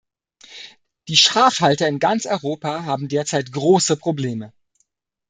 [1.09, 4.51] Die Schafhalter in ganz Europa haben derzeit große Probleme.